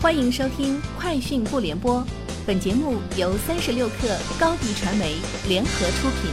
[0.00, 1.96] 欢迎收听《快讯不联播》，
[2.46, 5.16] 本节目由三十六克高低传媒
[5.48, 6.30] 联合出品。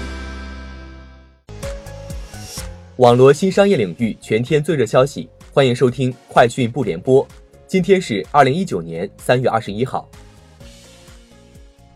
[2.98, 7.28] 网络新商业领域全天最热消息，欢迎收听《快讯不联播》。
[7.66, 10.08] 今天是二零一九年三月二十一号。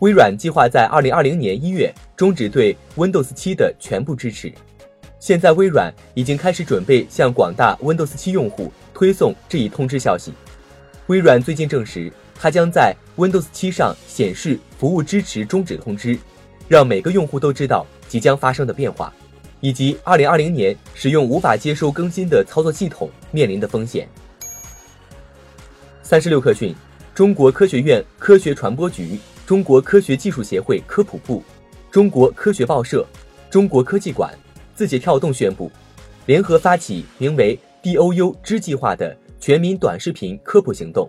[0.00, 4.52] 微软计划在二零二零年一月终止对 Windows 七的全部支持。
[5.20, 10.32] 现在，微软已经开始准备向广大 Windows 七用户推送这一通知消息。
[11.10, 16.16] 微软最近证实，它将在 Windows 七上显示服务支持终止通知，
[16.68, 19.12] 让每个用户都知道即将发生的变化，
[19.58, 24.08] 以及2020年使用无法接收更新的操作系统面临的风险。
[26.00, 26.72] 三十六氪讯，
[27.12, 31.42] 中国科学院科学传播局、中国科学技术协会科普部、
[31.90, 33.04] 中国科学报社、
[33.50, 34.32] 中国科技馆。
[34.76, 35.70] 字节跳动宣布，
[36.26, 41.08] 联合发起名为 “DOU 之计划”的全民短视频科普行动。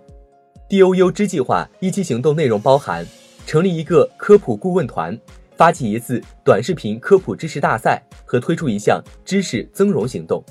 [0.70, 3.06] DOU 之计划一期行动内容包含
[3.46, 5.20] 成立一个科普顾问团，
[5.58, 10.42] 发起一次短视频科普知识大赛和推出一项知识增容行动。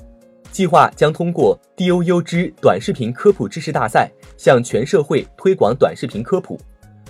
[0.51, 6.59] 计划将通过 DOU 之短视频科普知识大赛向全社会推广短视频科普，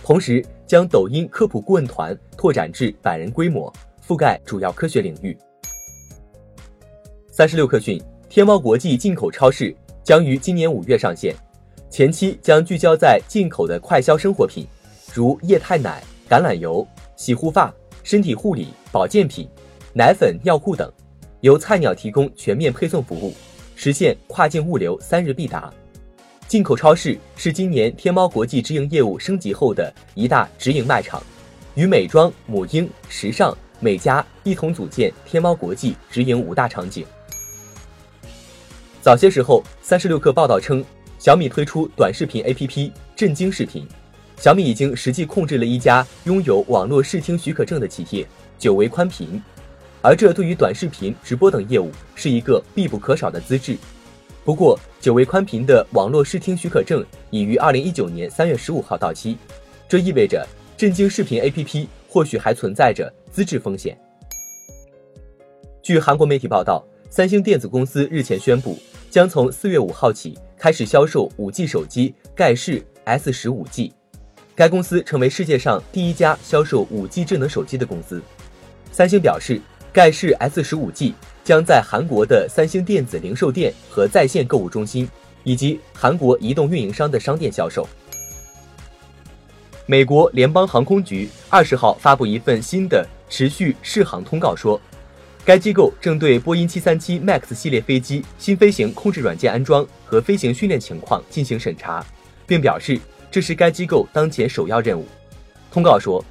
[0.01, 3.71] 同时将抖音科普顾问团拓展至百人规模，
[4.07, 5.37] 覆盖主要科学领域。
[7.29, 9.75] 三十六氪讯，天猫国际进口超市
[10.11, 11.33] 将于今年五月上线，
[11.89, 14.67] 前期将聚焦在进口的快消生活品，
[15.13, 19.47] 如液态奶、橄榄油、洗护发、身体护理、保健品、
[19.93, 20.91] 奶粉、尿裤等，
[21.39, 23.33] 由菜鸟提供全面配送服务，
[23.73, 25.73] 实现跨境物流三日必达。
[26.45, 31.23] 进口超市是今年天猫国际直营业务升级后的一大直营卖场，
[31.75, 37.05] 与美妆、母婴、时尚、美家一同组建天猫国际直营五大场景。
[39.01, 40.85] 早些时候，三十六氪报道称，
[41.17, 43.87] 小米推出短视频 APP“ 震惊视频”。
[44.37, 48.27] 小米已经实际控制了一家拥有网络视听许可证的企业——
[48.59, 49.41] 久维宽频，
[50.03, 53.75] 而这对于短视频直播等业务是一个必不可少的资质。
[54.45, 59.35] 不过，久维宽频的网络视听许可证已于二零一九年三月十五号到期，
[59.89, 60.47] 这意味着
[60.77, 63.97] 震惊视频 APP 或许还存在着资质风险。
[65.81, 68.79] 据韩国媒体报道，三星电子公司日前宣布。
[69.09, 73.91] 将从四月五号起开始销售五 G 手机盖世 S 十五 G，
[74.55, 78.21] 该公司成为世界上第一家销售五 G 智能手机的公司。
[78.89, 79.59] 三星表示，
[79.91, 81.13] 盖世 S 十五 G
[81.43, 85.09] 将在韩国的三星电子零售店和在线购物中心，
[85.43, 87.85] 以及韩国移动运营商的商店销售。
[89.85, 94.79] 美国联邦航空局二十号发布一份新的持续试航通告说。
[95.43, 102.05] 该机构正对波音737 MAX 系列飞机新飞行控制软件安装和飞行训练情况进行审查，
[102.45, 102.99] 并表示
[103.31, 105.05] 这是该机构当前首要任务。
[105.71, 106.23] 通告说，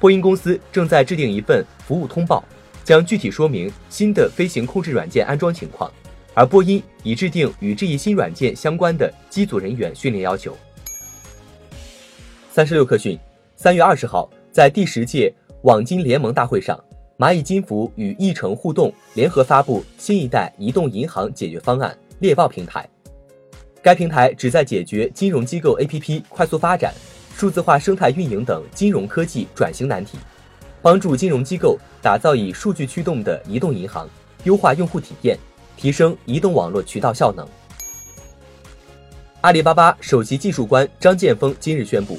[0.00, 2.42] 波音公司正在制定一份服务通报，
[2.82, 5.92] 将具体说明新的飞行控制软件安装情况，
[6.32, 10.56] 而波音已制定与这一新软件相关的机组人员训练要求。
[12.50, 13.18] 三十六氪讯，
[13.56, 15.30] 三月二十号，在第十届
[15.64, 16.82] 网金联盟大会上。
[17.16, 22.88] 蚂蚁金服与易成互动联合发布新一代移动银行解决方案猎豹平台。
[23.80, 26.92] 该平台旨在解决金融机构 APP 快速发展、
[27.36, 30.18] 数字化生态运营等金融科技转型难题，
[30.82, 34.08] 帮助金融机构打造以数据驱动的移动银行，
[34.42, 35.38] 优化用户体验，
[35.76, 37.46] 提升移动网络渠道效能。
[39.42, 42.18] 阿里巴巴首席技术官张建峰今日宣布，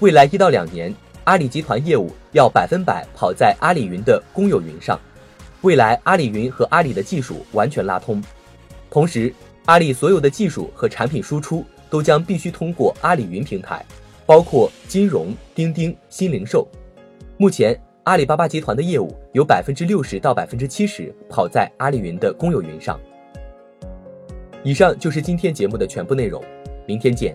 [0.00, 0.94] 未来一到两年。
[1.24, 5.00] 阿里集团业务要百分百跑在阿里云的公有云上，
[5.62, 8.22] 未来阿里云和阿里的技术完全拉通，
[8.90, 9.32] 同时
[9.64, 13.82] 阿里所有的技术和产品输出都将必须通过阿里云平台，
[14.26, 16.68] 包括金融、钉钉、新零售。
[17.38, 23.00] 目前阿里巴巴集团的业务有百分之六十到百分之七十跑在阿里云的公有云上。
[24.62, 26.42] 以上就是今天节目的全部内容，
[26.86, 27.34] 明天见。